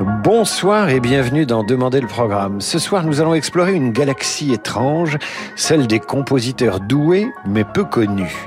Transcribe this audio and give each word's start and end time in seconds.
Bonsoir 0.00 0.90
et 0.90 1.00
bienvenue 1.00 1.44
dans 1.44 1.64
Demandez 1.64 2.00
le 2.00 2.06
programme. 2.06 2.60
Ce 2.60 2.78
soir, 2.78 3.04
nous 3.04 3.20
allons 3.20 3.34
explorer 3.34 3.74
une 3.74 3.90
galaxie 3.90 4.52
étrange, 4.52 5.18
celle 5.56 5.88
des 5.88 5.98
compositeurs 5.98 6.78
doués 6.78 7.26
mais 7.44 7.64
peu 7.64 7.82
connus. 7.82 8.46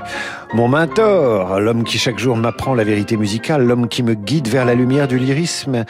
Mon 0.54 0.68
mentor, 0.68 1.60
l'homme 1.60 1.84
qui 1.84 1.98
chaque 1.98 2.18
jour 2.18 2.38
m'apprend 2.38 2.74
la 2.74 2.84
vérité 2.84 3.18
musicale, 3.18 3.66
l'homme 3.66 3.88
qui 3.88 4.02
me 4.02 4.14
guide 4.14 4.48
vers 4.48 4.64
la 4.64 4.74
lumière 4.74 5.08
du 5.08 5.18
lyrisme, 5.18 5.84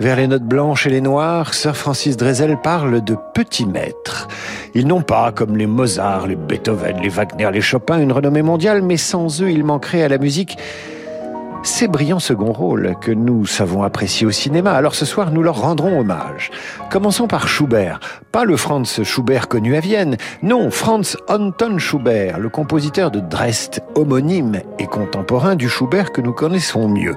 vers 0.00 0.16
les 0.16 0.28
notes 0.28 0.44
blanches 0.44 0.86
et 0.86 0.90
les 0.90 1.02
noires, 1.02 1.52
Sir 1.52 1.76
Francis 1.76 2.16
Drezel 2.16 2.58
parle 2.62 3.04
de 3.04 3.14
petits 3.34 3.66
maîtres. 3.66 4.28
Ils 4.74 4.86
n'ont 4.86 5.02
pas, 5.02 5.30
comme 5.30 5.58
les 5.58 5.66
Mozart, 5.66 6.26
les 6.26 6.36
Beethoven, 6.36 7.02
les 7.02 7.10
Wagner, 7.10 7.50
les 7.52 7.60
Chopin, 7.60 7.98
une 7.98 8.12
renommée 8.12 8.40
mondiale, 8.40 8.80
mais 8.80 8.96
sans 8.96 9.42
eux, 9.42 9.50
il 9.50 9.62
manquerait 9.62 10.02
à 10.02 10.08
la 10.08 10.16
musique 10.16 10.56
ces 11.64 11.86
brillants 11.86 12.18
second 12.18 12.52
rôles 12.52 12.96
que 13.00 13.12
nous 13.12 13.46
savons 13.46 13.82
apprécier 13.82 14.26
au 14.26 14.30
cinéma. 14.30 14.72
Alors 14.72 14.94
ce 14.94 15.04
soir, 15.04 15.30
nous 15.30 15.42
leur 15.42 15.60
rendrons 15.60 16.00
hommage. 16.00 16.50
Commençons 16.90 17.28
par 17.28 17.46
Schubert. 17.46 18.00
Pas 18.32 18.44
le 18.44 18.56
Franz 18.56 19.04
Schubert 19.04 19.48
connu 19.48 19.76
à 19.76 19.80
Vienne. 19.80 20.16
Non, 20.42 20.70
Franz 20.70 21.16
Anton 21.28 21.78
Schubert, 21.78 22.38
le 22.38 22.48
compositeur 22.48 23.10
de 23.10 23.20
Dresde, 23.20 23.80
homonyme 23.94 24.60
et 24.78 24.86
contemporain 24.86 25.54
du 25.54 25.68
Schubert 25.68 26.10
que 26.10 26.20
nous 26.20 26.32
connaissons 26.32 26.88
mieux. 26.88 27.16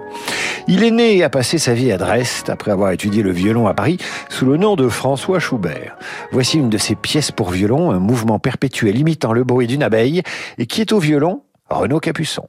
Il 0.67 0.83
est 0.83 0.91
né 0.91 1.17
et 1.17 1.23
a 1.23 1.29
passé 1.29 1.57
sa 1.57 1.73
vie 1.73 1.91
à 1.91 1.97
Dresde 1.97 2.49
après 2.49 2.71
avoir 2.71 2.91
étudié 2.91 3.23
le 3.23 3.31
violon 3.31 3.67
à 3.67 3.73
Paris 3.73 3.97
sous 4.29 4.45
le 4.45 4.57
nom 4.57 4.75
de 4.75 4.89
François 4.89 5.39
Schubert. 5.39 5.97
Voici 6.31 6.57
une 6.57 6.69
de 6.69 6.77
ses 6.77 6.95
pièces 6.95 7.31
pour 7.31 7.49
violon, 7.49 7.91
un 7.91 7.99
mouvement 7.99 8.39
perpétuel 8.39 8.99
imitant 8.99 9.33
le 9.33 9.43
bruit 9.43 9.67
d'une 9.67 9.83
abeille 9.83 10.21
et 10.57 10.65
qui 10.67 10.81
est 10.81 10.91
au 10.91 10.99
violon 10.99 11.41
Renaud 11.69 11.99
Capuçon. 11.99 12.45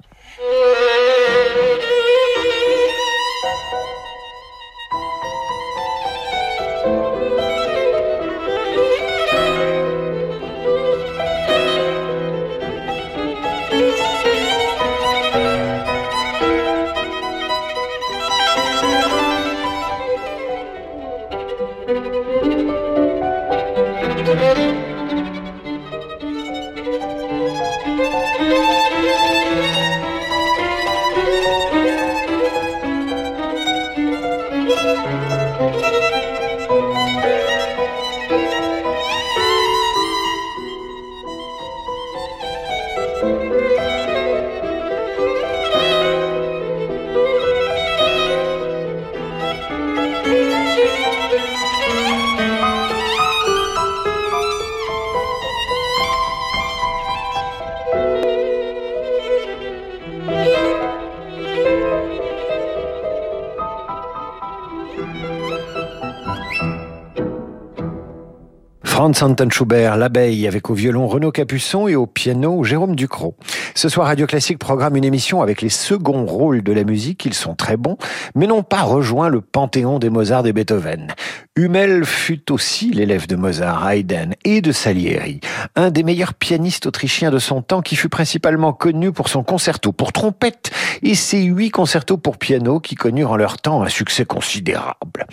Anton 69.23 69.49
Schubert, 69.51 69.97
l'abeille, 69.97 70.47
avec 70.47 70.69
au 70.69 70.75
violon 70.75 71.07
Renaud 71.07 71.33
Capuçon 71.33 71.89
et 71.89 71.97
au 71.97 72.07
piano 72.07 72.63
Jérôme 72.65 72.95
Ducrot. 72.95 73.35
Ce 73.77 73.91
soir, 73.91 74.07
Radio 74.07 74.27
Classique 74.27 74.59
programme 74.59 74.97
une 74.97 75.05
émission 75.05 75.43
avec 75.43 75.61
les 75.61 75.69
seconds 75.69 76.25
rôles 76.25 76.63
de 76.63 76.73
la 76.73 76.83
musique. 76.83 77.27
Ils 77.27 77.35
sont 77.35 77.55
très 77.55 77.77
bons, 77.77 77.99
mais 78.35 78.47
n'ont 78.47 78.63
pas 78.63 78.81
rejoint 78.81 79.29
le 79.29 79.43
panthéon 79.43 79.99
des 79.99 80.09
Mozart 80.09 80.47
et 80.47 80.55
Beethoven. 80.55 81.13
Hummel 81.57 82.07
fut 82.07 82.51
aussi 82.51 82.91
l'élève 82.91 83.27
de 83.27 83.37
Mozart, 83.37 83.87
Haydn 83.87 84.33
et 84.45 84.63
de 84.63 84.73
Salieri, 84.73 85.41
un 85.75 85.91
des 85.91 86.05
meilleurs 86.05 86.33
pianistes 86.33 86.87
autrichiens 86.87 87.31
de 87.31 87.39
son 87.39 87.61
temps 87.61 87.83
qui 87.83 87.97
fut 87.97 88.09
principalement 88.09 88.73
connu 88.73 89.13
pour 89.13 89.29
son 89.29 89.43
concerto 89.43 89.93
pour 89.93 90.15
trompette 90.15 90.71
et 91.03 91.15
ses 91.15 91.43
huit 91.43 91.69
concertos 91.69 92.17
pour 92.17 92.39
piano 92.39 92.81
qui 92.81 92.95
connurent 92.95 93.33
en 93.33 93.37
leur 93.37 93.59
temps 93.59 93.83
un 93.83 93.91
succès 93.91 94.25
considérable. 94.25 95.27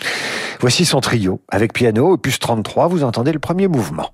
Voici 0.60 0.84
son 0.84 1.00
trio. 1.00 1.40
Avec 1.48 1.72
piano, 1.72 2.12
opus 2.12 2.40
33, 2.40 2.90
vous 2.90 3.06
entendez 3.06 3.31
le 3.31 3.40
premier 3.40 3.70
mouvement. 3.70 4.10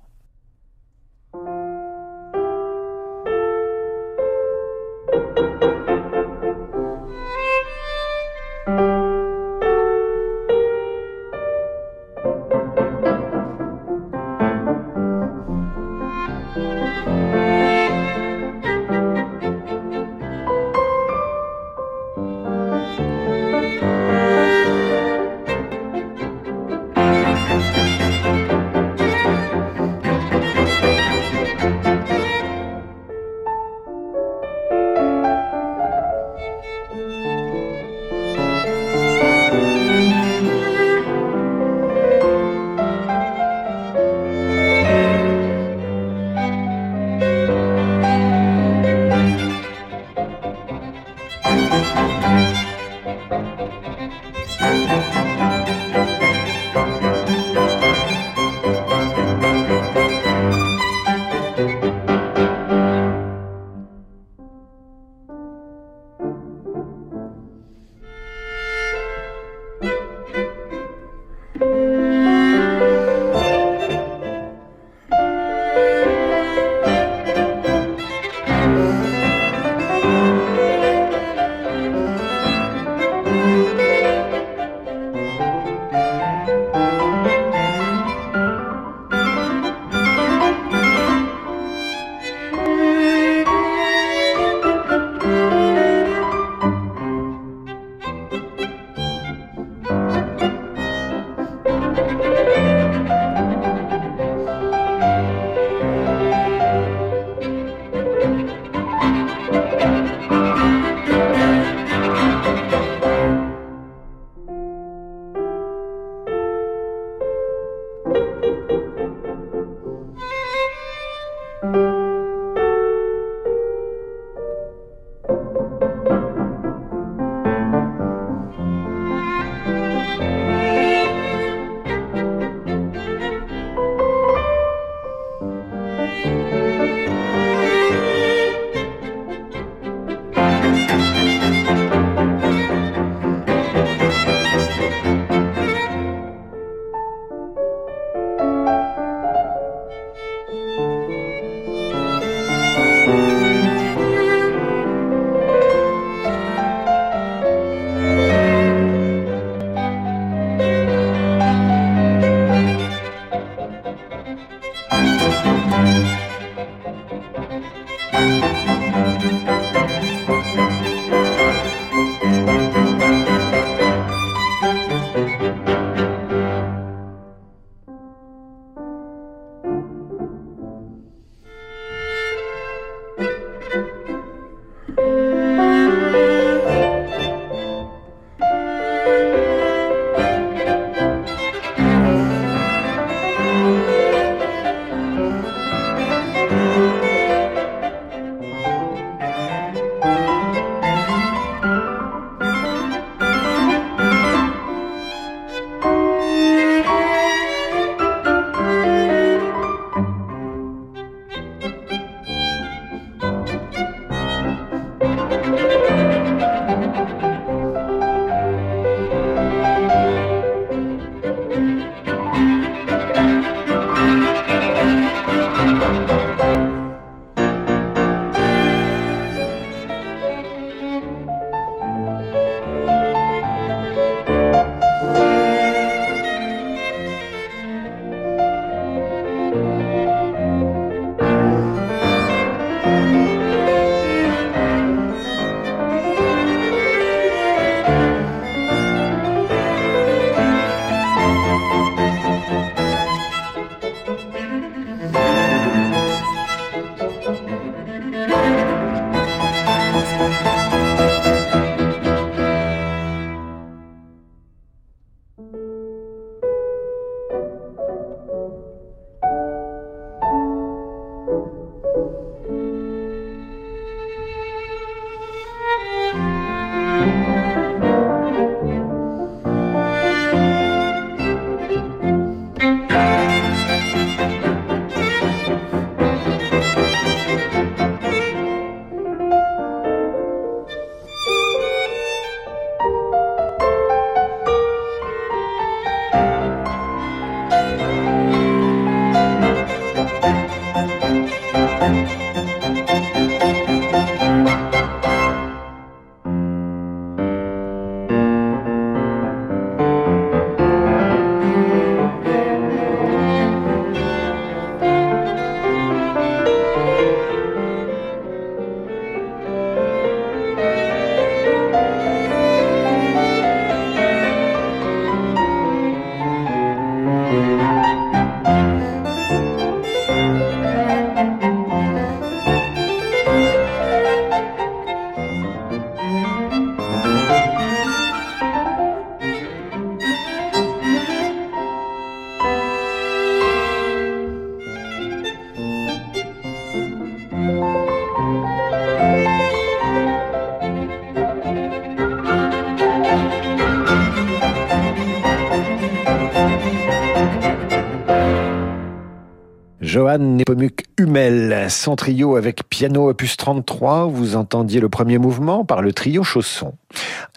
Johann 360.10 360.38
Nepomuk 360.38 360.86
Hummel, 360.98 361.70
son 361.70 361.94
trio 361.94 362.34
avec 362.34 362.68
piano 362.68 363.08
opus 363.08 363.36
33, 363.36 364.06
vous 364.06 364.34
entendiez 364.34 364.80
le 364.80 364.88
premier 364.88 365.18
mouvement 365.18 365.64
par 365.64 365.82
le 365.82 365.92
trio 365.92 366.24
Chausson. 366.24 366.74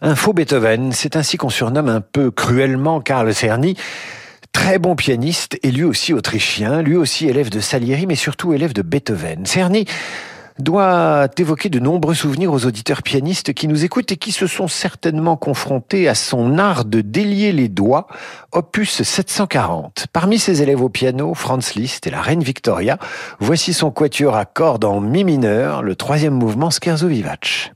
Un 0.01 0.15
faux 0.15 0.33
Beethoven, 0.33 0.91
c'est 0.91 1.15
ainsi 1.15 1.37
qu'on 1.37 1.51
surnomme 1.51 1.87
un 1.87 2.01
peu 2.01 2.31
cruellement 2.31 2.99
Karl 2.99 3.31
Cerny, 3.31 3.77
très 4.53 4.79
bon 4.79 4.95
pianiste 4.95 5.59
et 5.61 5.69
lui 5.69 5.83
aussi 5.83 6.13
autrichien, 6.13 6.81
lui 6.81 6.95
aussi 6.95 7.27
élève 7.27 7.51
de 7.51 7.59
Salieri 7.59 8.07
mais 8.07 8.15
surtout 8.15 8.53
élève 8.53 8.73
de 8.73 8.81
Beethoven. 8.81 9.45
Cerny 9.45 9.85
doit 10.60 11.27
évoquer 11.38 11.69
de 11.69 11.79
nombreux 11.79 12.13
souvenirs 12.13 12.51
aux 12.51 12.65
auditeurs 12.65 13.03
pianistes 13.03 13.53
qui 13.53 13.67
nous 13.67 13.83
écoutent 13.83 14.12
et 14.12 14.17
qui 14.17 14.31
se 14.31 14.48
sont 14.48 14.67
certainement 14.67 15.38
confrontés 15.38 16.07
à 16.07 16.15
son 16.15 16.57
art 16.57 16.86
de 16.86 17.01
délier 17.01 17.51
les 17.51 17.69
doigts, 17.69 18.07
opus 18.51 19.01
740. 19.01 20.07
Parmi 20.13 20.39
ses 20.39 20.62
élèves 20.62 20.81
au 20.81 20.89
piano, 20.89 21.33
Franz 21.33 21.74
Liszt 21.75 22.07
et 22.07 22.12
la 22.12 22.22
reine 22.22 22.43
Victoria, 22.43 22.98
voici 23.39 23.74
son 23.74 23.91
quatuor 23.91 24.36
à 24.36 24.45
cordes 24.45 24.86
en 24.86 25.00
mi 25.00 25.24
mineur, 25.24 25.81
le 25.81 25.95
troisième 25.95 26.33
mouvement 26.33 26.69
Scherzo 26.69 27.07
vivace. 27.07 27.72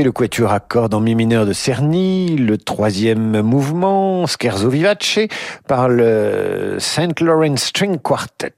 Le 0.00 0.10
quatuor 0.10 0.50
à 0.52 0.60
cordes 0.60 0.94
en 0.94 1.00
mi 1.00 1.14
mineur 1.14 1.44
de 1.44 1.52
Cerny, 1.52 2.36
le 2.36 2.56
troisième 2.56 3.42
mouvement, 3.42 4.26
Scherzo 4.26 4.70
Vivace, 4.70 5.18
par 5.68 5.90
le 5.90 6.78
St. 6.78 7.20
Lawrence 7.20 7.64
String 7.64 7.98
Quartet. 7.98 8.54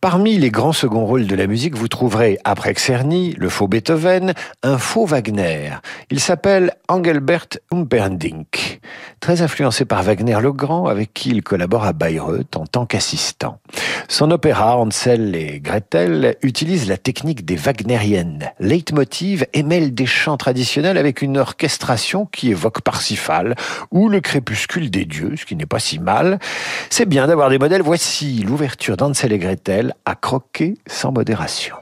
Parmi 0.00 0.36
les 0.36 0.50
grands 0.50 0.72
seconds 0.72 1.06
rôles 1.06 1.26
de 1.26 1.36
la 1.36 1.46
musique, 1.46 1.76
vous 1.76 1.86
trouverez, 1.86 2.38
après 2.44 2.74
Czerny, 2.74 3.34
le 3.38 3.48
faux 3.48 3.68
Beethoven, 3.68 4.34
un 4.64 4.78
faux 4.78 5.06
Wagner. 5.06 5.70
Il 6.10 6.18
s'appelle 6.18 6.72
Engelbert 6.88 7.46
Humperdinck, 7.72 8.80
très 9.20 9.42
influencé 9.42 9.84
par 9.84 10.02
Wagner 10.02 10.38
le 10.40 10.52
Grand, 10.52 10.86
avec 10.86 11.12
qui 11.14 11.30
il 11.30 11.42
collabore 11.42 11.84
à 11.84 11.92
Bayreuth 11.92 12.56
en 12.56 12.66
tant 12.66 12.86
qu'assistant. 12.86 13.58
Son 14.08 14.30
opéra 14.30 14.76
Hansel 14.76 15.34
et 15.34 15.60
Gretel 15.60 16.36
utilise 16.42 16.88
la 16.88 16.96
technique 16.96 17.44
des 17.44 17.56
wagnériennes, 17.56 18.50
leitmotiv 18.60 19.46
et 19.52 19.62
mêle 19.62 19.94
des 19.94 20.06
chants 20.06 20.36
traditionnels 20.36 20.98
avec 20.98 21.22
une 21.22 21.38
orchestration 21.38 22.26
qui 22.26 22.50
évoque 22.50 22.82
Parsifal 22.82 23.54
ou 23.90 24.08
le 24.08 24.20
crépuscule 24.20 24.90
des 24.90 25.04
dieux, 25.04 25.34
ce 25.36 25.44
qui 25.44 25.56
n'est 25.56 25.66
pas 25.66 25.80
si 25.80 25.98
mal. 25.98 26.38
C'est 26.90 27.06
bien 27.06 27.26
d'avoir 27.26 27.50
des 27.50 27.58
modèles. 27.58 27.82
Voici 27.82 28.44
l'ouverture 28.46 28.96
d'Hansel 28.96 29.32
et 29.32 29.38
Gretel 29.38 29.94
à 30.04 30.14
croquer 30.14 30.74
sans 30.86 31.12
modération. 31.12 31.76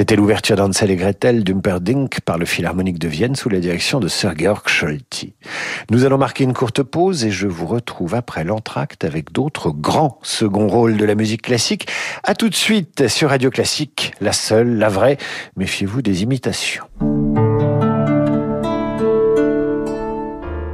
C'était 0.00 0.16
l'ouverture 0.16 0.56
d'Ansel 0.56 0.90
et 0.90 0.96
Gretel 0.96 1.44
d'Umperdinck 1.44 2.22
par 2.22 2.38
le 2.38 2.46
Philharmonique 2.46 2.98
de 2.98 3.06
Vienne 3.06 3.36
sous 3.36 3.50
la 3.50 3.60
direction 3.60 4.00
de 4.00 4.08
Sir 4.08 4.32
Georg 4.34 4.66
Scholti. 4.66 5.34
Nous 5.90 6.06
allons 6.06 6.16
marquer 6.16 6.44
une 6.44 6.54
courte 6.54 6.82
pause 6.82 7.26
et 7.26 7.30
je 7.30 7.46
vous 7.46 7.66
retrouve 7.66 8.14
après 8.14 8.42
l'entracte 8.42 9.04
avec 9.04 9.30
d'autres 9.30 9.68
grands 9.68 10.18
seconds 10.22 10.68
rôles 10.68 10.96
de 10.96 11.04
la 11.04 11.14
musique 11.14 11.42
classique. 11.42 11.86
À 12.24 12.34
tout 12.34 12.48
de 12.48 12.54
suite 12.54 13.08
sur 13.08 13.28
Radio 13.28 13.50
Classique, 13.50 14.14
la 14.22 14.32
seule, 14.32 14.78
la 14.78 14.88
vraie. 14.88 15.18
Méfiez-vous 15.56 16.00
des 16.00 16.22
imitations. 16.22 16.84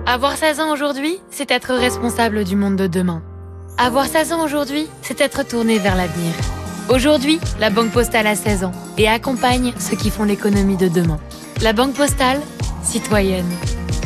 Avoir 0.07 0.37
16 0.37 0.61
ans 0.61 0.73
aujourd'hui, 0.73 1.19
c'est 1.31 1.51
être 1.51 1.75
responsable 1.75 2.45
du 2.45 2.55
monde 2.55 2.77
de 2.77 2.87
demain. 2.87 3.25
Avoir 3.77 4.07
16 4.07 4.35
ans 4.35 4.45
aujourd'hui, 4.45 4.87
c'est 5.03 5.21
être 5.21 5.45
tourné 5.45 5.81
vers 5.81 5.97
l'avenir. 5.97 6.33
Aujourd'hui, 6.89 7.41
la 7.59 7.69
Banque 7.69 7.91
Postale 7.91 8.29
a 8.29 8.37
16 8.37 8.63
ans 8.63 8.73
et 8.97 9.09
accompagne 9.09 9.73
ceux 9.79 9.97
qui 9.97 10.09
font 10.09 10.23
l'économie 10.23 10.77
de 10.77 10.87
demain. 10.87 11.19
La 11.61 11.73
Banque 11.73 11.95
Postale, 11.95 12.41
citoyenne. 12.85 13.51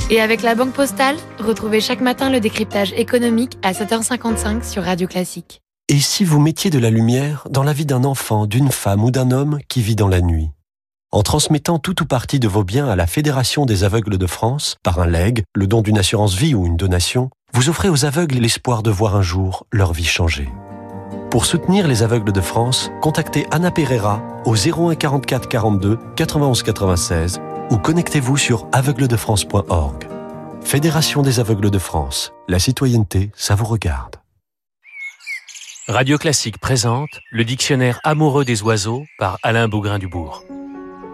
Et 0.08 0.18
avec 0.18 0.40
la 0.40 0.54
Banque 0.54 0.72
Postale, 0.72 1.16
retrouvez 1.38 1.82
chaque 1.82 2.00
matin 2.00 2.30
le 2.30 2.40
décryptage 2.40 2.94
économique 2.94 3.58
à 3.62 3.72
7h55 3.72 4.64
sur 4.64 4.82
Radio 4.82 5.06
Classique. 5.06 5.60
Et 5.88 6.00
si 6.00 6.24
vous 6.24 6.40
mettiez 6.40 6.70
de 6.70 6.78
la 6.78 6.88
lumière 6.88 7.46
dans 7.50 7.64
la 7.64 7.74
vie 7.74 7.84
d'un 7.84 8.02
enfant, 8.02 8.46
d'une 8.46 8.70
femme 8.70 9.04
ou 9.04 9.10
d'un 9.10 9.30
homme 9.30 9.58
qui 9.68 9.82
vit 9.82 9.96
dans 9.96 10.08
la 10.08 10.22
nuit? 10.22 10.48
En 11.12 11.22
transmettant 11.22 11.78
tout 11.78 12.02
ou 12.02 12.06
partie 12.06 12.40
de 12.40 12.48
vos 12.48 12.64
biens 12.64 12.88
à 12.88 12.96
la 12.96 13.06
Fédération 13.06 13.66
des 13.66 13.84
aveugles 13.84 14.16
de 14.16 14.26
France, 14.26 14.76
par 14.82 15.00
un 15.00 15.06
legs, 15.06 15.42
le 15.54 15.66
don 15.66 15.82
d'une 15.82 15.98
assurance 15.98 16.34
vie 16.34 16.54
ou 16.54 16.64
une 16.66 16.76
donation, 16.78 17.28
vous 17.52 17.68
offrez 17.68 17.90
aux 17.90 18.06
aveugles 18.06 18.38
l'espoir 18.38 18.82
de 18.82 18.90
voir 18.90 19.16
un 19.16 19.22
jour 19.22 19.66
leur 19.70 19.92
vie 19.92 20.04
changer. 20.04 20.48
Pour 21.30 21.46
soutenir 21.46 21.86
les 21.86 22.02
aveugles 22.02 22.32
de 22.32 22.40
France, 22.40 22.90
contactez 23.00 23.46
Anna 23.52 23.70
Pereira 23.70 24.20
au 24.44 24.56
01 24.56 24.96
44 24.96 25.48
42 25.48 25.96
91 26.16 26.64
96 26.64 27.40
ou 27.70 27.78
connectez-vous 27.78 28.36
sur 28.36 28.66
aveugledefrance.org. 28.72 30.08
Fédération 30.60 31.22
des 31.22 31.38
aveugles 31.38 31.70
de 31.70 31.78
France. 31.78 32.32
La 32.48 32.58
citoyenneté, 32.58 33.30
ça 33.36 33.54
vous 33.54 33.64
regarde. 33.64 34.16
Radio 35.86 36.18
Classique 36.18 36.58
présente 36.58 37.20
le 37.30 37.44
dictionnaire 37.44 38.00
amoureux 38.02 38.44
des 38.44 38.64
oiseaux 38.64 39.04
par 39.16 39.38
Alain 39.44 39.68
Bougrain-Dubourg. 39.68 40.42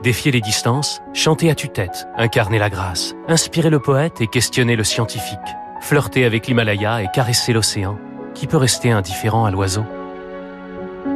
Défier 0.02 0.32
les 0.32 0.40
distances, 0.40 1.02
chanter 1.12 1.50
à 1.50 1.54
tue-tête, 1.54 2.08
incarner 2.16 2.58
la 2.58 2.70
grâce, 2.70 3.14
inspirer 3.28 3.68
le 3.68 3.80
poète 3.80 4.22
et 4.22 4.28
questionner 4.28 4.76
le 4.76 4.84
scientifique, 4.84 5.38
flirter 5.82 6.24
avec 6.24 6.46
l'Himalaya 6.46 7.02
et 7.02 7.08
caresser 7.12 7.52
l'océan. 7.52 7.98
Qui 8.34 8.46
peut 8.46 8.56
rester 8.56 8.90
indifférent 8.90 9.44
à 9.44 9.50
l'oiseau? 9.50 9.84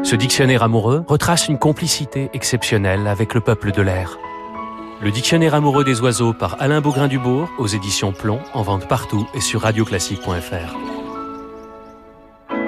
Ce 0.03 0.16
dictionnaire 0.16 0.62
amoureux 0.62 1.05
retrace 1.07 1.48
une 1.48 1.59
complicité 1.59 2.31
exceptionnelle 2.33 3.07
avec 3.07 3.35
le 3.35 3.40
peuple 3.40 3.70
de 3.70 3.83
l'air. 3.83 4.18
Le 5.03 5.11
dictionnaire 5.11 5.55
amoureux 5.55 5.85
des 5.85 6.00
oiseaux 6.00 6.33
par 6.33 6.57
Alain 6.61 6.81
Beaugrain-Dubourg 6.81 7.48
aux 7.59 7.66
éditions 7.66 8.12
Plomb 8.12 8.40
en 8.53 8.62
vente 8.62 8.88
partout 8.88 9.26
et 9.35 9.40
sur 9.40 9.62
radioclassique.fr. 9.62 10.76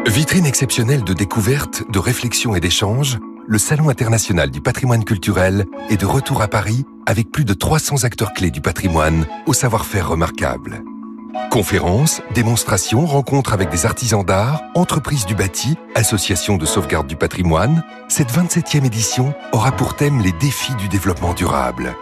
Vitrine 0.06 0.46
exceptionnelle 0.46 1.04
de 1.04 1.14
découverte, 1.14 1.84
de 1.90 1.98
réflexion 1.98 2.54
et 2.54 2.60
d'échange, 2.60 3.18
le 3.46 3.58
Salon 3.58 3.88
international 3.88 4.50
du 4.50 4.60
patrimoine 4.60 5.04
culturel 5.04 5.66
est 5.90 5.96
de 5.96 6.06
retour 6.06 6.42
à 6.42 6.48
Paris 6.48 6.84
avec 7.06 7.32
plus 7.32 7.44
de 7.44 7.54
300 7.54 8.04
acteurs 8.04 8.32
clés 8.34 8.50
du 8.50 8.60
patrimoine 8.60 9.26
au 9.46 9.52
savoir-faire 9.52 10.08
remarquable. 10.08 10.82
Conférences, 11.50 12.22
démonstrations, 12.34 13.06
rencontres 13.06 13.52
avec 13.52 13.70
des 13.70 13.86
artisans 13.86 14.24
d'art, 14.24 14.62
entreprises 14.74 15.26
du 15.26 15.34
bâti, 15.34 15.76
associations 15.94 16.56
de 16.56 16.66
sauvegarde 16.66 17.06
du 17.06 17.16
patrimoine, 17.16 17.82
cette 18.08 18.30
27e 18.30 18.84
édition 18.84 19.34
aura 19.52 19.72
pour 19.72 19.94
thème 19.94 20.20
les 20.20 20.32
défis 20.32 20.74
du 20.76 20.88
développement 20.88 21.34
durable. 21.34 21.94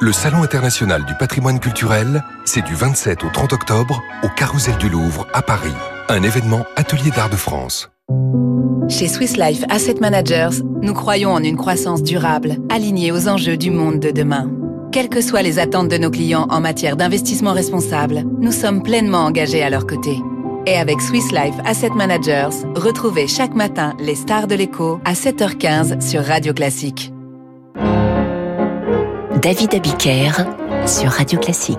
Le 0.00 0.12
Salon 0.12 0.42
international 0.42 1.04
du 1.04 1.14
patrimoine 1.14 1.60
culturel, 1.60 2.24
c'est 2.44 2.64
du 2.64 2.74
27 2.74 3.24
au 3.24 3.28
30 3.28 3.52
octobre 3.52 4.00
au 4.22 4.28
Carrousel 4.28 4.76
du 4.76 4.88
Louvre 4.88 5.26
à 5.34 5.42
Paris. 5.42 5.74
Un 6.08 6.22
événement 6.22 6.64
Atelier 6.76 7.10
d'art 7.10 7.30
de 7.30 7.36
France. 7.36 7.90
Chez 8.88 9.08
Swiss 9.08 9.36
Life 9.36 9.64
Asset 9.68 10.00
Managers, 10.00 10.62
nous 10.82 10.94
croyons 10.94 11.32
en 11.32 11.42
une 11.44 11.56
croissance 11.56 12.02
durable, 12.02 12.56
alignée 12.70 13.12
aux 13.12 13.28
enjeux 13.28 13.56
du 13.56 13.70
monde 13.70 14.00
de 14.00 14.10
demain. 14.10 14.50
Quelles 14.92 15.08
que 15.08 15.20
soient 15.20 15.42
les 15.42 15.60
attentes 15.60 15.88
de 15.88 15.98
nos 15.98 16.10
clients 16.10 16.48
en 16.50 16.60
matière 16.60 16.96
d'investissement 16.96 17.52
responsable, 17.52 18.24
nous 18.40 18.50
sommes 18.50 18.82
pleinement 18.82 19.18
engagés 19.18 19.62
à 19.62 19.70
leur 19.70 19.86
côté. 19.86 20.18
Et 20.66 20.76
avec 20.76 21.00
Swiss 21.00 21.30
Life 21.30 21.54
Asset 21.64 21.90
Managers, 21.90 22.66
retrouvez 22.74 23.28
chaque 23.28 23.54
matin 23.54 23.94
les 24.00 24.16
stars 24.16 24.48
de 24.48 24.56
l'écho 24.56 24.98
à 25.04 25.12
7h15 25.12 26.00
sur 26.00 26.24
Radio 26.24 26.52
Classique. 26.52 27.12
David 29.40 29.74
Abiker 29.76 30.32
sur 30.86 31.10
Radio 31.10 31.38
Classique. 31.38 31.78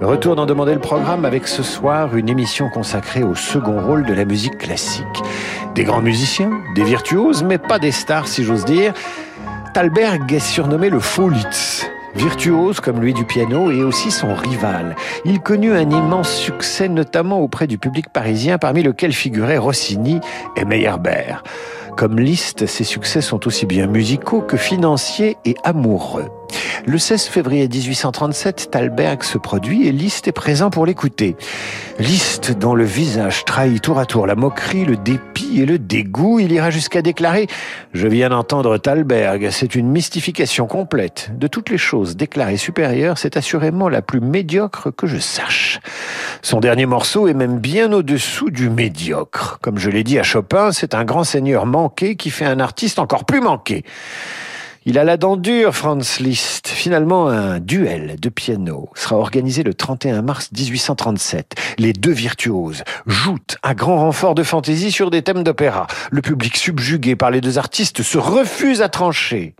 Retour 0.00 0.36
d'en 0.36 0.46
demander 0.46 0.72
le 0.72 0.80
programme 0.80 1.26
avec 1.26 1.46
ce 1.46 1.62
soir 1.62 2.16
une 2.16 2.30
émission 2.30 2.70
consacrée 2.70 3.22
au 3.22 3.34
second 3.34 3.78
rôle 3.78 4.06
de 4.06 4.14
la 4.14 4.24
musique 4.24 4.56
classique. 4.56 5.04
Des 5.74 5.84
grands 5.84 6.00
musiciens, 6.00 6.62
des 6.74 6.82
virtuoses, 6.82 7.42
mais 7.42 7.58
pas 7.58 7.78
des 7.78 7.92
stars 7.92 8.26
si 8.26 8.42
j'ose 8.42 8.64
dire. 8.64 8.94
Thalberg 9.72 10.32
est 10.32 10.40
surnommé 10.40 10.90
le 10.90 10.98
Faulitz. 10.98 11.86
Virtuose 12.16 12.80
comme 12.80 13.00
lui 13.00 13.14
du 13.14 13.24
piano 13.24 13.70
et 13.70 13.84
aussi 13.84 14.10
son 14.10 14.34
rival. 14.34 14.96
Il 15.24 15.40
connut 15.40 15.72
un 15.72 15.88
immense 15.88 16.34
succès 16.34 16.88
notamment 16.88 17.40
auprès 17.40 17.68
du 17.68 17.78
public 17.78 18.08
parisien 18.08 18.58
parmi 18.58 18.82
lequel 18.82 19.12
figuraient 19.12 19.58
Rossini 19.58 20.20
et 20.56 20.64
Meyerbeer. 20.64 21.44
Comme 21.96 22.18
Liszt, 22.18 22.66
ses 22.66 22.84
succès 22.84 23.20
sont 23.20 23.46
aussi 23.46 23.64
bien 23.64 23.86
musicaux 23.86 24.40
que 24.40 24.56
financiers 24.56 25.36
et 25.44 25.54
amoureux. 25.62 26.26
Le 26.86 26.98
16 26.98 27.24
février 27.26 27.68
1837, 27.68 28.68
Thalberg 28.70 29.22
se 29.22 29.38
produit 29.38 29.86
et 29.86 29.92
Liszt 29.92 30.28
est 30.28 30.32
présent 30.32 30.70
pour 30.70 30.86
l'écouter. 30.86 31.36
Liszt, 31.98 32.52
dont 32.52 32.74
le 32.74 32.84
visage 32.84 33.44
trahit 33.44 33.82
tour 33.82 33.98
à 33.98 34.06
tour 34.06 34.26
la 34.26 34.34
moquerie, 34.34 34.84
le 34.84 34.96
dépit 34.96 35.60
et 35.60 35.66
le 35.66 35.78
dégoût, 35.78 36.40
il 36.40 36.52
ira 36.52 36.70
jusqu'à 36.70 37.02
déclarer 37.02 37.46
«Je 37.92 38.08
viens 38.08 38.30
d'entendre 38.30 38.78
Thalberg, 38.78 39.48
c'est 39.50 39.74
une 39.74 39.88
mystification 39.88 40.66
complète. 40.66 41.30
De 41.36 41.46
toutes 41.46 41.70
les 41.70 41.78
choses 41.78 42.16
déclarées 42.16 42.56
supérieures, 42.56 43.18
c'est 43.18 43.36
assurément 43.36 43.88
la 43.88 44.00
plus 44.00 44.20
médiocre 44.20 44.90
que 44.94 45.06
je 45.06 45.18
sache.» 45.18 45.80
Son 46.42 46.60
dernier 46.60 46.86
morceau 46.86 47.28
est 47.28 47.34
même 47.34 47.58
bien 47.58 47.92
au-dessous 47.92 48.50
du 48.50 48.70
médiocre. 48.70 49.58
Comme 49.60 49.78
je 49.78 49.90
l'ai 49.90 50.04
dit 50.04 50.18
à 50.18 50.22
Chopin, 50.22 50.72
c'est 50.72 50.94
un 50.94 51.04
grand 51.04 51.24
seigneur 51.24 51.66
manqué 51.66 52.16
qui 52.16 52.30
fait 52.30 52.46
un 52.46 52.60
artiste 52.60 52.98
encore 52.98 53.26
plus 53.26 53.40
manqué. 53.40 53.84
Il 54.86 54.98
a 54.98 55.04
la 55.04 55.18
dent 55.18 55.36
dure, 55.36 55.76
Franz 55.76 56.22
Liszt. 56.22 56.66
Finalement, 56.66 57.28
un 57.28 57.60
duel 57.60 58.16
de 58.18 58.28
piano 58.30 58.88
sera 58.94 59.16
organisé 59.16 59.62
le 59.62 59.74
31 59.74 60.22
mars 60.22 60.48
1837. 60.56 61.54
Les 61.76 61.92
deux 61.92 62.12
virtuoses 62.12 62.82
jouent 63.04 63.36
un 63.62 63.74
grand 63.74 63.98
renfort 63.98 64.34
de 64.34 64.42
fantaisie 64.42 64.90
sur 64.90 65.10
des 65.10 65.20
thèmes 65.20 65.42
d'opéra. 65.42 65.86
Le 66.10 66.22
public 66.22 66.56
subjugué 66.56 67.14
par 67.14 67.30
les 67.30 67.42
deux 67.42 67.58
artistes 67.58 68.02
se 68.02 68.16
refuse 68.16 68.80
à 68.80 68.88
trancher. 68.88 69.54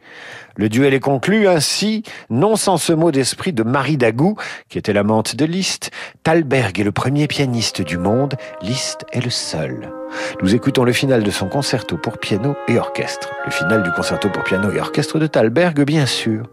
Le 0.56 0.70
duel 0.70 0.94
est 0.94 1.00
conclu 1.00 1.46
ainsi, 1.46 2.02
non 2.30 2.56
sans 2.56 2.78
ce 2.78 2.94
mot 2.94 3.10
d'esprit 3.10 3.52
de 3.52 3.62
Marie 3.62 3.98
Dagou, 3.98 4.36
qui 4.70 4.78
était 4.78 4.94
l'amante 4.94 5.36
de 5.36 5.44
Liszt. 5.44 5.90
Thalberg 6.22 6.80
est 6.80 6.84
le 6.84 6.92
premier 6.92 7.26
pianiste 7.26 7.82
du 7.82 7.98
monde, 7.98 8.36
Liszt 8.62 9.04
est 9.12 9.22
le 9.22 9.30
seul. 9.30 9.99
Nous 10.42 10.54
écoutons 10.54 10.84
le 10.84 10.92
final 10.92 11.22
de 11.22 11.30
son 11.30 11.48
concerto 11.48 11.96
pour 11.96 12.18
piano 12.18 12.56
et 12.68 12.78
orchestre. 12.78 13.30
Le 13.44 13.50
final 13.50 13.82
du 13.82 13.90
concerto 13.92 14.28
pour 14.28 14.44
piano 14.44 14.70
et 14.70 14.80
orchestre 14.80 15.18
de 15.18 15.26
Thalberg, 15.26 15.82
bien 15.84 16.06
sûr. 16.06 16.44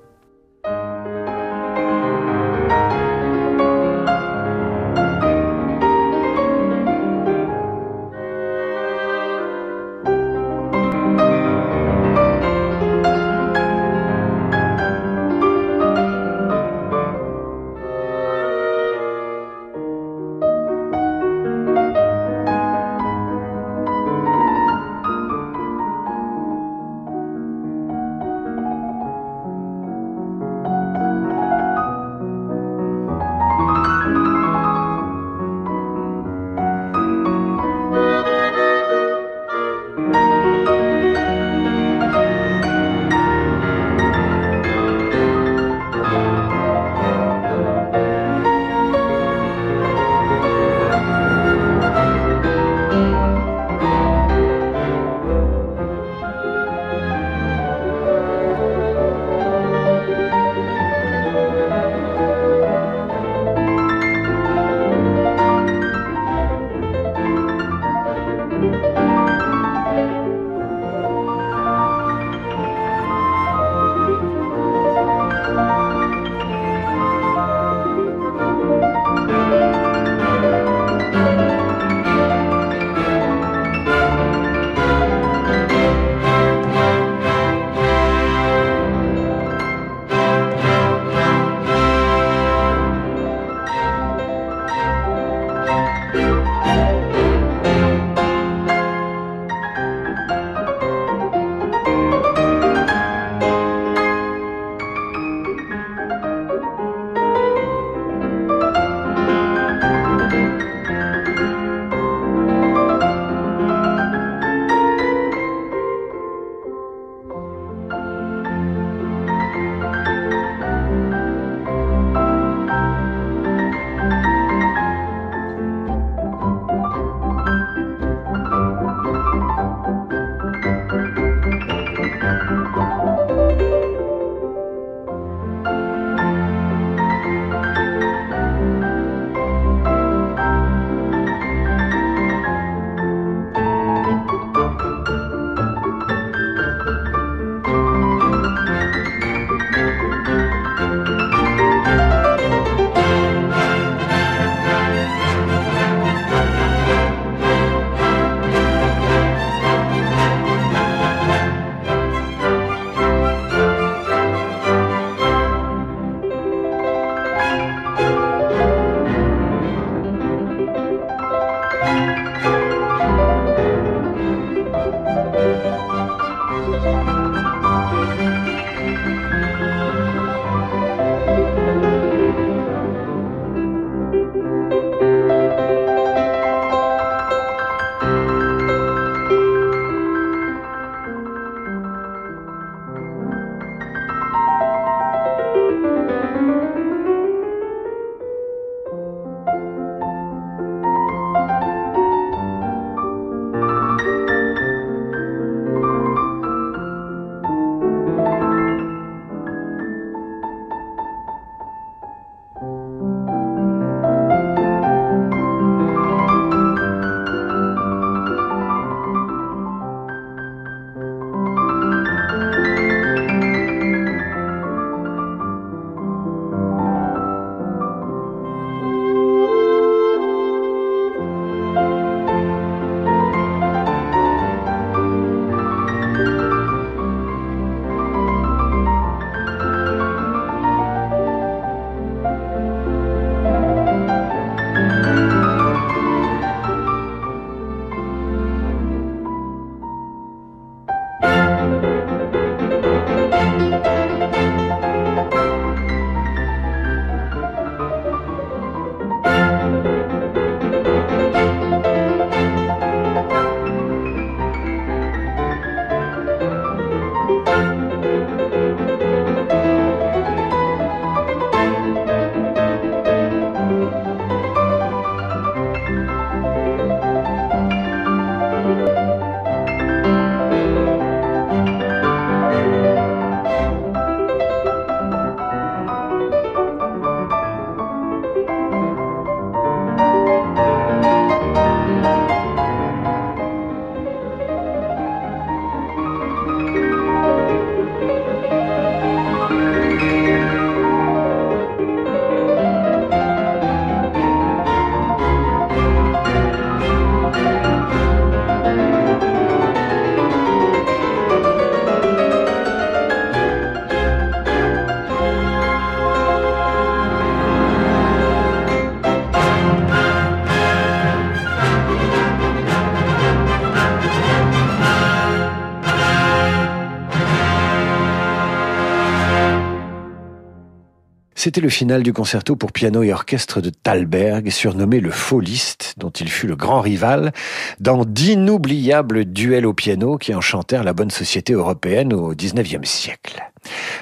C'était 331.47 331.61
le 331.61 331.69
final 331.69 332.03
du 332.03 332.11
concerto 332.11 332.57
pour 332.57 332.73
piano 332.73 333.03
et 333.03 333.13
orchestre 333.13 333.61
de 333.61 333.69
Thalberg, 333.69 334.49
surnommé 334.49 334.99
le 334.99 335.11
Faulliste, 335.11 335.93
dont 335.95 336.09
il 336.09 336.27
fut 336.27 336.45
le 336.45 336.57
grand 336.57 336.81
rival, 336.81 337.31
dans 337.79 338.03
d'inoubliables 338.03 339.23
duels 339.23 339.65
au 339.65 339.73
piano 339.73 340.17
qui 340.17 340.35
enchantèrent 340.35 340.83
la 340.83 340.91
bonne 340.91 341.09
société 341.09 341.53
européenne 341.53 342.11
au 342.11 342.35
XIXe 342.35 342.85
siècle. 342.89 343.41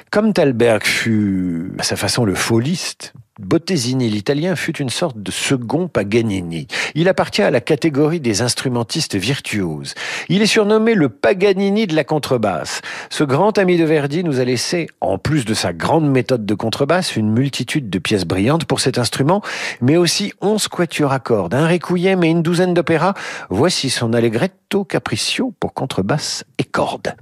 Comme 0.09 0.33
Thalberg 0.33 0.81
fut, 0.83 1.71
à 1.77 1.83
sa 1.83 1.95
façon, 1.95 2.25
le 2.25 2.33
Faulliste, 2.33 3.13
Bottesini, 3.37 4.09
l'italien, 4.09 4.55
fut 4.55 4.77
une 4.77 4.89
sorte 4.89 5.21
de 5.21 5.29
second 5.29 5.89
Paganini. 5.89 6.67
Il 6.95 7.09
appartient 7.09 7.41
à 7.41 7.51
la 7.51 7.59
catégorie 7.59 8.21
des 8.21 8.41
instrumentistes 8.41 9.15
virtuoses. 9.15 9.93
Il 10.29 10.41
est 10.41 10.45
surnommé 10.45 10.93
le 10.93 11.09
Paganini 11.09 11.85
de 11.85 11.95
la 11.95 12.05
contrebasse. 12.05 12.79
Ce 13.09 13.25
grand 13.25 13.57
ami 13.57 13.77
de 13.77 13.83
Verdi 13.83 14.23
nous 14.23 14.39
a 14.39 14.45
laissé, 14.45 14.87
en 15.01 15.17
plus 15.17 15.43
de 15.43 15.53
sa 15.53 15.73
grande 15.73 16.09
méthode 16.09 16.45
de 16.45 16.53
contrebasse, 16.53 17.17
une 17.17 17.29
multitude 17.29 17.89
de 17.89 17.99
pièces 17.99 18.23
brillantes 18.23 18.63
pour 18.63 18.79
cet 18.79 18.97
instrument, 18.97 19.41
mais 19.81 19.97
aussi 19.97 20.31
onze 20.39 20.69
quatuors 20.69 21.11
à 21.11 21.19
cordes, 21.19 21.53
un 21.53 21.67
requiem 21.67 22.23
et 22.23 22.29
une 22.29 22.41
douzaine 22.41 22.73
d'opéras. 22.73 23.15
Voici 23.49 23.89
son 23.89 24.13
allegretto 24.13 24.85
capriccio 24.85 25.53
pour 25.59 25.73
contrebasse 25.73 26.45
et 26.57 26.63
cordes. 26.63 27.15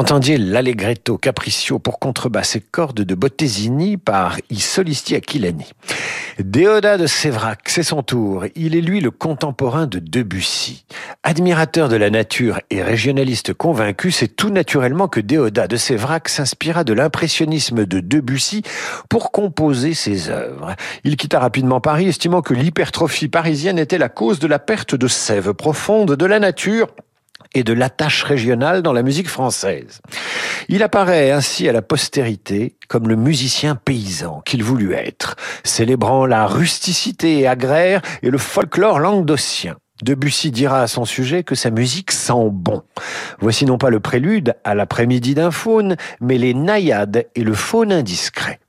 Entendiez 0.00 0.38
l'Allegretto 0.38 1.18
Capriccio 1.18 1.78
pour 1.78 1.98
contrebasse 1.98 2.56
et 2.56 2.60
cordes 2.60 3.02
de 3.02 3.14
Bottesini 3.14 3.98
par 3.98 4.38
I 4.48 4.58
Solisti 4.58 5.14
Aquilani. 5.14 5.66
Déodat 6.38 6.96
de 6.96 7.06
Sévrac, 7.06 7.68
c'est 7.68 7.82
son 7.82 8.02
tour. 8.02 8.46
Il 8.54 8.74
est 8.74 8.80
lui 8.80 9.00
le 9.00 9.10
contemporain 9.10 9.86
de 9.86 9.98
Debussy. 9.98 10.86
Admirateur 11.22 11.90
de 11.90 11.96
la 11.96 12.08
nature 12.08 12.60
et 12.70 12.82
régionaliste 12.82 13.52
convaincu, 13.52 14.10
c'est 14.10 14.28
tout 14.28 14.48
naturellement 14.48 15.06
que 15.06 15.20
Déodat 15.20 15.68
de 15.68 15.76
Sévrac 15.76 16.30
s'inspira 16.30 16.82
de 16.82 16.94
l'impressionnisme 16.94 17.84
de 17.84 18.00
Debussy 18.00 18.62
pour 19.10 19.32
composer 19.32 19.92
ses 19.92 20.30
œuvres. 20.30 20.76
Il 21.04 21.18
quitta 21.18 21.38
rapidement 21.38 21.82
Paris, 21.82 22.08
estimant 22.08 22.40
que 22.40 22.54
l'hypertrophie 22.54 23.28
parisienne 23.28 23.78
était 23.78 23.98
la 23.98 24.08
cause 24.08 24.38
de 24.38 24.46
la 24.46 24.58
perte 24.58 24.94
de 24.94 25.08
sève 25.08 25.52
profonde 25.52 26.16
de 26.16 26.24
la 26.24 26.38
nature 26.38 26.86
et 27.54 27.64
de 27.64 27.72
l'attache 27.72 28.22
régionale 28.22 28.82
dans 28.82 28.92
la 28.92 29.02
musique 29.02 29.28
française. 29.28 30.00
Il 30.68 30.82
apparaît 30.82 31.30
ainsi 31.30 31.68
à 31.68 31.72
la 31.72 31.82
postérité 31.82 32.76
comme 32.88 33.08
le 33.08 33.16
musicien 33.16 33.74
paysan 33.74 34.42
qu'il 34.44 34.62
voulut 34.62 34.94
être, 34.94 35.36
célébrant 35.64 36.26
la 36.26 36.46
rusticité 36.46 37.46
agraire 37.46 38.02
et 38.22 38.30
le 38.30 38.38
folklore 38.38 38.98
languedocien. 38.98 39.76
Debussy 40.02 40.50
dira 40.50 40.82
à 40.82 40.86
son 40.86 41.04
sujet 41.04 41.42
que 41.42 41.54
sa 41.54 41.70
musique 41.70 42.10
sent 42.10 42.48
bon. 42.50 42.82
Voici 43.40 43.66
non 43.66 43.76
pas 43.76 43.90
le 43.90 44.00
prélude 44.00 44.54
à 44.64 44.74
l'après-midi 44.74 45.34
d'un 45.34 45.50
faune, 45.50 45.96
mais 46.20 46.38
les 46.38 46.54
naïades 46.54 47.26
et 47.34 47.42
le 47.42 47.54
faune 47.54 47.92
indiscret. 47.92 48.59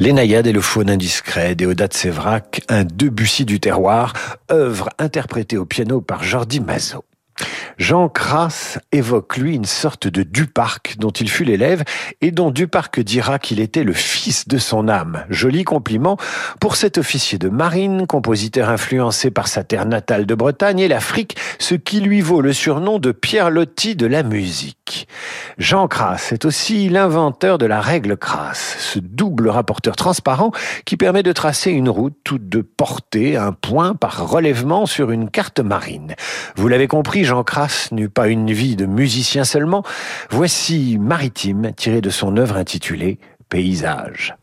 Les 0.00 0.14
Naïades 0.14 0.46
et 0.46 0.52
le 0.52 0.62
faune 0.62 0.88
indiscret, 0.88 1.54
Déodat 1.54 1.88
Sévrac, 1.90 2.62
un 2.70 2.84
Debussy 2.84 3.44
du 3.44 3.60
terroir, 3.60 4.14
œuvre 4.50 4.88
interprétée 4.98 5.58
au 5.58 5.66
piano 5.66 6.00
par 6.00 6.22
Jordi 6.22 6.60
Mazot. 6.60 7.04
Jean 7.80 8.10
Crass 8.10 8.78
évoque, 8.92 9.38
lui, 9.38 9.54
une 9.54 9.64
sorte 9.64 10.06
de 10.06 10.22
Duparc 10.22 10.96
dont 10.98 11.08
il 11.08 11.30
fut 11.30 11.44
l'élève 11.44 11.82
et 12.20 12.30
dont 12.30 12.50
Duparc 12.50 13.00
dira 13.00 13.38
qu'il 13.38 13.58
était 13.58 13.84
le 13.84 13.94
fils 13.94 14.46
de 14.46 14.58
son 14.58 14.86
âme. 14.86 15.24
Joli 15.30 15.64
compliment 15.64 16.18
pour 16.60 16.76
cet 16.76 16.98
officier 16.98 17.38
de 17.38 17.48
marine, 17.48 18.06
compositeur 18.06 18.68
influencé 18.68 19.30
par 19.30 19.48
sa 19.48 19.64
terre 19.64 19.86
natale 19.86 20.26
de 20.26 20.34
Bretagne 20.34 20.80
et 20.80 20.88
l'Afrique, 20.88 21.38
ce 21.58 21.74
qui 21.74 22.00
lui 22.00 22.20
vaut 22.20 22.42
le 22.42 22.52
surnom 22.52 22.98
de 22.98 23.12
Pierre 23.12 23.48
Loti 23.48 23.96
de 23.96 24.04
la 24.04 24.24
musique. 24.24 25.08
Jean 25.56 25.88
Crass 25.88 26.32
est 26.32 26.44
aussi 26.44 26.90
l'inventeur 26.90 27.56
de 27.56 27.64
la 27.64 27.80
règle 27.80 28.18
Crass, 28.18 28.76
ce 28.78 28.98
double 28.98 29.48
rapporteur 29.48 29.96
transparent 29.96 30.52
qui 30.84 30.98
permet 30.98 31.22
de 31.22 31.32
tracer 31.32 31.70
une 31.70 31.88
route 31.88 32.16
toute 32.24 32.50
de 32.50 32.60
portée, 32.60 33.38
un 33.38 33.52
point 33.52 33.94
par 33.94 34.28
relèvement 34.28 34.84
sur 34.84 35.12
une 35.12 35.30
carte 35.30 35.60
marine. 35.60 36.14
Vous 36.56 36.68
l'avez 36.68 36.86
compris, 36.86 37.24
Jean 37.24 37.42
N'eut 37.92 38.08
pas 38.08 38.28
une 38.28 38.52
vie 38.52 38.76
de 38.76 38.86
musicien 38.86 39.44
seulement. 39.44 39.84
Voici 40.30 40.98
Maritime, 40.98 41.72
tiré 41.76 42.00
de 42.00 42.10
son 42.10 42.36
œuvre 42.36 42.56
intitulée 42.56 43.18
Paysage. 43.48 44.36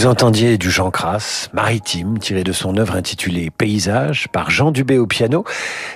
Vous 0.00 0.06
entendiez 0.06 0.56
du 0.56 0.70
Jean 0.70 0.90
Crass, 0.90 1.50
maritime, 1.52 2.18
tiré 2.18 2.42
de 2.42 2.52
son 2.52 2.78
œuvre 2.78 2.96
intitulée 2.96 3.50
Paysage, 3.50 4.28
par 4.32 4.48
Jean 4.48 4.70
Dubé 4.70 4.96
au 4.96 5.06
piano. 5.06 5.44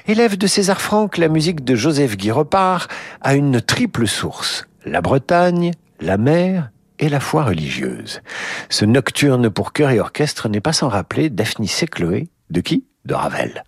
Élève 0.07 0.37
de 0.37 0.47
César 0.47 0.83
Franck, 0.83 1.17
la 1.17 1.29
musique 1.29 1.65
de 1.65 1.75
Joseph 1.75 2.19
Guy 2.19 2.31
repart 2.31 2.91
a 3.23 3.35
une 3.35 3.63
triple 3.63 4.07
source. 4.07 4.69
La 4.85 5.01
Bretagne, 5.01 5.71
la 6.01 6.19
mer 6.19 6.71
et 6.99 7.09
la 7.09 7.19
foi 7.19 7.45
religieuse. 7.45 8.21
Ce 8.69 8.85
nocturne 8.85 9.49
pour 9.49 9.73
chœur 9.73 9.89
et 9.89 10.01
orchestre 10.01 10.51
n'est 10.51 10.61
pas 10.61 10.75
sans 10.75 10.89
rappeler 10.91 11.31
Daphnis 11.31 11.75
et 11.81 11.87
Chloé. 11.87 12.29
De 12.51 12.61
qui? 12.61 12.85
De 13.07 13.15
Ravel. 13.15 13.65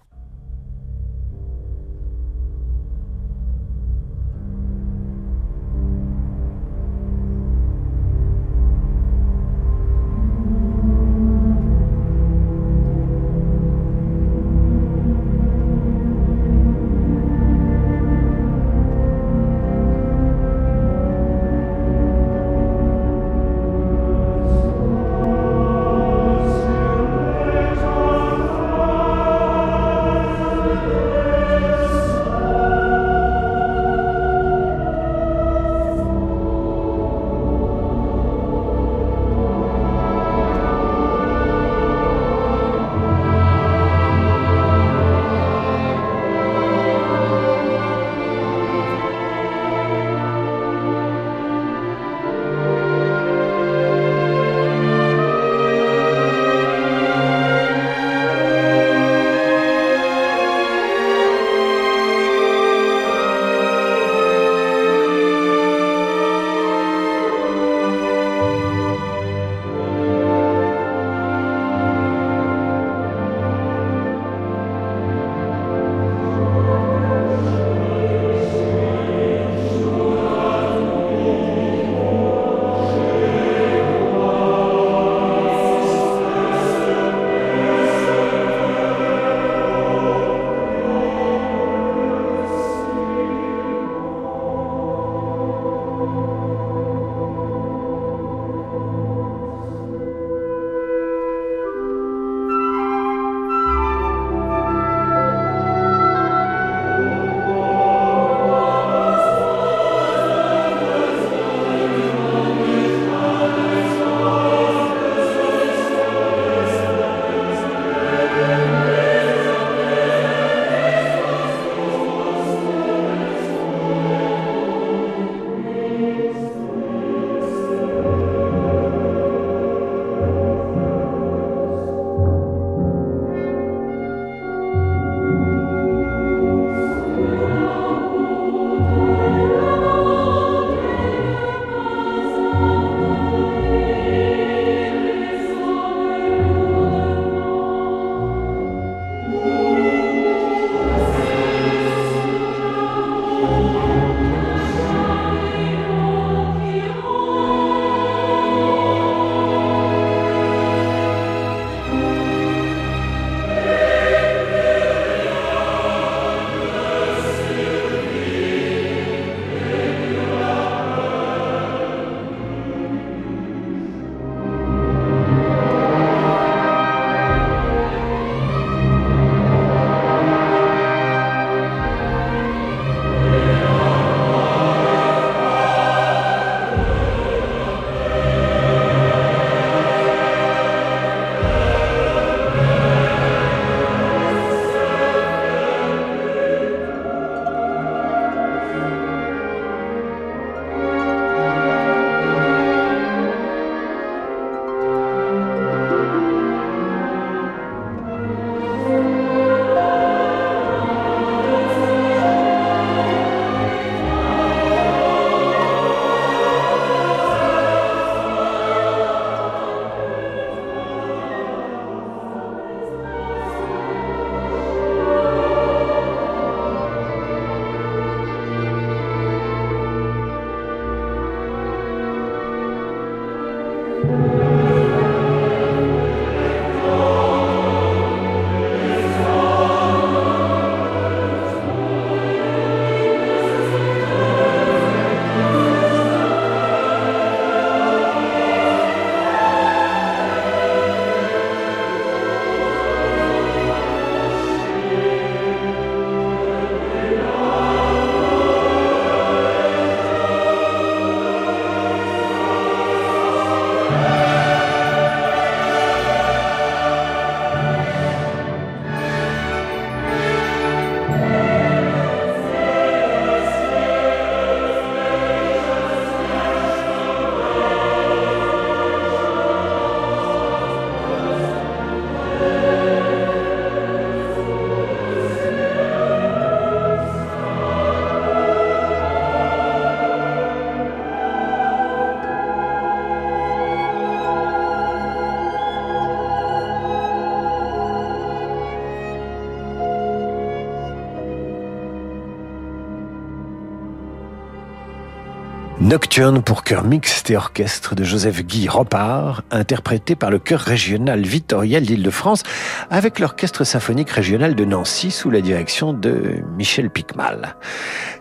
Pour 306.46 306.64
chœur 306.64 306.82
mixte 306.82 307.30
et 307.30 307.36
orchestre 307.36 307.94
de 307.94 308.02
Joseph 308.02 308.42
Guy 308.42 308.68
Ropard, 308.68 309.42
interprété 309.50 310.16
par 310.16 310.30
le 310.30 310.38
chœur 310.38 310.60
régional 310.60 311.20
Victoriel 311.20 311.84
d'Île-de-France 311.84 312.42
avec 312.88 313.18
l'orchestre 313.18 313.64
symphonique 313.64 314.08
régional 314.08 314.54
de 314.54 314.64
Nancy 314.64 315.10
sous 315.10 315.28
la 315.28 315.42
direction 315.42 315.92
de 315.92 316.36
Michel 316.56 316.88
Picmal. 316.88 317.56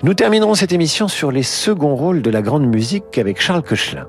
Nous 0.04 0.14
terminerons 0.14 0.56
cette 0.56 0.74
émission 0.74 1.08
sur 1.08 1.32
les 1.32 1.44
seconds 1.44 1.96
rôles 1.96 2.22
de 2.22 2.30
la 2.30 2.42
grande 2.42 2.68
musique 2.68 3.18
avec 3.18 3.42
Charles 3.42 3.64
Cochelin. 3.64 4.08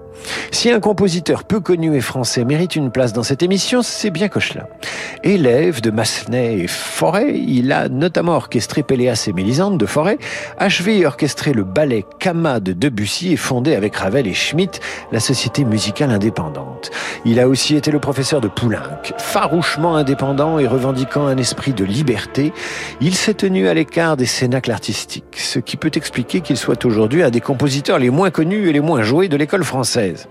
Si 0.51 0.69
un 0.69 0.81
compositeur 0.81 1.45
peu 1.45 1.61
connu 1.61 1.95
et 1.95 2.01
français 2.01 2.45
mérite 2.45 2.75
une 2.75 2.91
place 2.91 3.13
dans 3.13 3.23
cette 3.23 3.45
émission, 3.45 3.83
c'est 3.83 4.11
bien 4.11 4.27
Cochelin. 4.27 4.67
Élève 5.27 5.81
de 5.81 5.91
Massenet 5.91 6.61
et 6.61 6.67
Forêt, 6.69 7.35
il 7.35 7.73
a 7.73 7.89
notamment 7.89 8.37
orchestré 8.37 8.85
Péléas 8.85 9.25
et 9.27 9.33
Mélisande 9.33 9.77
de 9.77 9.85
Forêt, 9.85 10.19
achevé 10.57 10.99
et 10.99 11.05
orchestré 11.05 11.53
le 11.53 11.65
ballet 11.65 12.05
Kama 12.21 12.61
de 12.61 12.73
Debussy 12.73 13.33
et 13.33 13.37
fondé 13.37 13.75
avec 13.75 13.97
Ravel 13.97 14.29
et 14.29 14.35
Schmitt 14.35 14.79
la 15.11 15.19
société 15.19 15.65
musicale 15.65 16.13
indépendante. 16.13 16.93
Il 17.25 17.41
a 17.41 17.49
aussi 17.49 17.75
été 17.75 17.91
le 17.91 17.99
professeur 17.99 18.41
de 18.41 18.47
Poulenc. 18.47 18.79
Farouchement 19.19 19.97
indépendant 19.97 20.61
et 20.61 20.69
revendiquant 20.69 21.27
un 21.27 21.39
esprit 21.39 21.73
de 21.73 21.85
liberté, 21.85 22.53
il 23.01 23.17
s'est 23.17 23.35
tenu 23.35 23.67
à 23.67 23.75
l'écart 23.75 24.17
des 24.17 24.27
cénacles 24.27 24.71
artistiques, 24.71 25.25
ce 25.39 25.59
qui 25.59 25.77
peut 25.77 25.91
expliquer 25.97 26.41
qu'il 26.41 26.57
soit 26.57 26.85
aujourd'hui 26.85 27.25
un 27.25 27.31
des 27.31 27.41
compositeurs 27.41 27.99
les 27.99 28.11
moins 28.11 28.31
connus 28.31 28.69
et 28.69 28.73
les 28.73 28.79
moins 28.79 29.03
joués 29.03 29.27
de 29.27 29.37
l'école 29.37 29.65
française. 29.65 30.29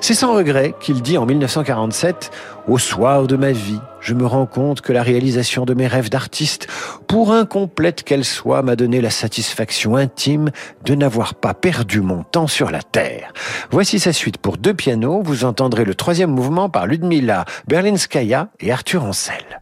C'est 0.00 0.14
sans 0.14 0.34
regret 0.34 0.72
qu'il 0.78 1.02
dit 1.02 1.18
en 1.18 1.26
1947 1.26 2.30
Au 2.68 2.78
soir 2.78 3.28
de 3.28 3.36
ma 3.36 3.52
vie, 3.52 3.80
je 4.00 4.12
me 4.12 4.26
rends 4.26 4.46
compte 4.46 4.80
que 4.80 4.92
la 4.92 5.04
réalisation 5.04 5.64
de 5.64 5.72
mes 5.72 5.86
rêves 5.86 6.10
d'artiste, 6.10 6.66
pour 7.06 7.32
incomplète 7.32 8.02
qu'elle 8.02 8.24
soit, 8.24 8.62
m'a 8.62 8.74
donné 8.74 9.00
la 9.00 9.10
satisfaction 9.10 9.94
intime 9.94 10.50
de 10.84 10.96
n'avoir 10.96 11.34
pas 11.34 11.54
perdu 11.54 12.00
mon 12.00 12.24
temps 12.24 12.48
sur 12.48 12.72
la 12.72 12.82
terre. 12.82 13.32
Voici 13.70 14.00
sa 14.00 14.12
suite 14.12 14.38
pour 14.38 14.56
deux 14.56 14.74
pianos. 14.74 15.22
Vous 15.22 15.44
entendrez 15.44 15.84
le 15.84 15.94
troisième 15.94 16.30
mouvement 16.30 16.68
par 16.68 16.88
Ludmila 16.88 17.44
Berlinskaya 17.68 18.48
et 18.58 18.72
Arthur 18.72 19.04
Ancel. 19.04 19.60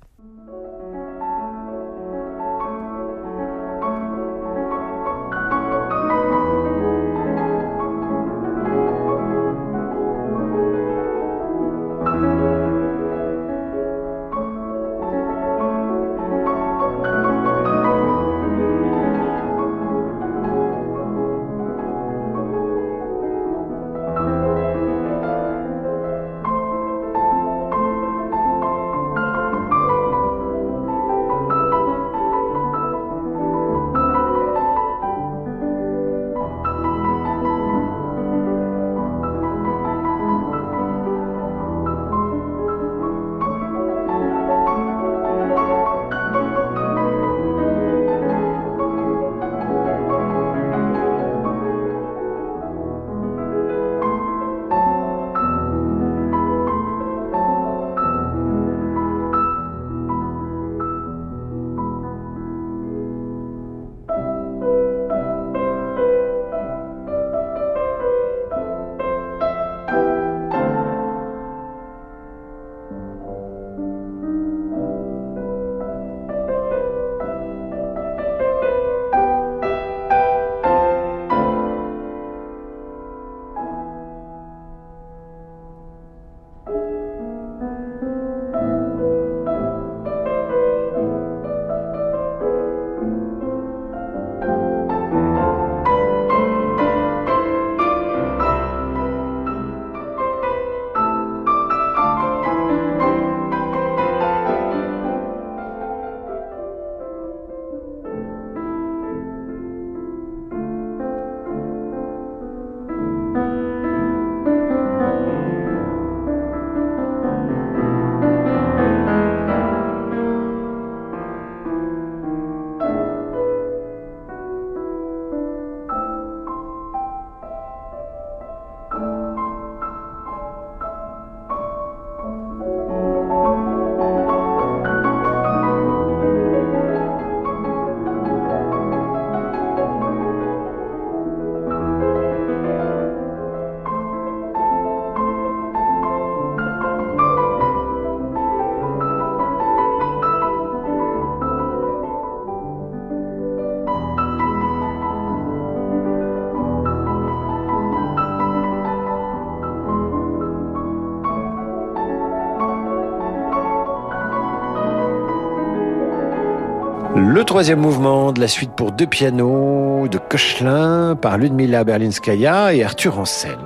Troisième 167.55 167.79
mouvement 167.79 168.33
de 168.33 168.41
la 168.41 168.49
suite 168.49 168.73
pour 168.73 168.91
deux 168.91 169.07
pianos 169.07 170.09
de 170.09 170.19
Kochelin 170.19 171.15
par 171.15 171.39
Ludmila 171.39 171.85
Berlinskaya 171.85 172.75
et 172.75 172.83
Arthur 172.83 173.17
Ancel. 173.17 173.57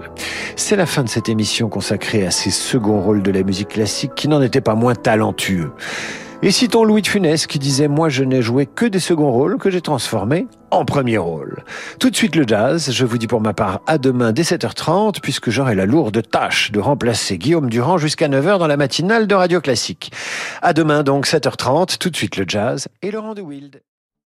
C'est 0.57 0.77
la 0.77 0.85
fin 0.85 1.05
de 1.05 1.09
cette 1.09 1.31
émission 1.31 1.71
consacrée 1.71 2.27
à 2.27 2.31
ces 2.31 2.51
seconds 2.51 3.01
rôles 3.01 3.23
de 3.23 3.31
la 3.31 3.43
musique 3.43 3.69
classique 3.69 4.15
qui 4.15 4.29
n'en 4.29 4.43
étaient 4.43 4.61
pas 4.61 4.75
moins 4.75 4.95
talentueux. 4.95 5.73
Et 6.41 6.53
citons 6.53 6.85
Louis 6.85 7.03
de 7.03 7.09
Funès 7.09 7.49
qui 7.49 7.59
disait 7.59 7.89
Moi 7.89 8.09
je 8.09 8.23
n'ai 8.23 8.43
joué 8.43 8.67
que 8.67 8.87
des 8.87 9.01
seconds 9.01 9.33
rôles 9.33 9.59
que 9.59 9.71
j'ai 9.71 9.81
transformés 9.81 10.47
en 10.71 10.85
premier 10.85 11.19
rôle. 11.19 11.65
Tout 11.99 12.11
de 12.11 12.17
suite 12.17 12.37
le 12.37 12.47
jazz, 12.47 12.93
je 12.93 13.05
vous 13.05 13.19
dis 13.19 13.27
pour 13.27 13.41
ma 13.41 13.55
part 13.55 13.81
à 13.89 13.99
demain 13.99 14.31
dès 14.31 14.43
7h30 14.43 15.21
puisque 15.21 15.51
j'aurai 15.51 15.75
la 15.75 15.85
lourde 15.85 16.23
tâche 16.31 16.71
de 16.71 16.79
remplacer 16.79 17.39
Guillaume 17.39 17.69
Durand 17.69 17.99
jusqu'à 17.99 18.29
9h 18.29 18.61
dans 18.61 18.69
la 18.69 18.77
matinale 18.77 19.27
de 19.27 19.35
Radio 19.35 19.61
Classique. 19.61 20.13
À 20.63 20.73
demain 20.75 21.03
donc 21.03 21.27
7h30, 21.27 21.99
tout 21.99 22.09
de 22.11 22.17
suite 22.17 22.37
le 22.37 22.45
jazz 22.47 22.87
et 23.03 23.11
Laurent 23.11 23.35
de 23.35 23.43
Wild. 23.43 23.83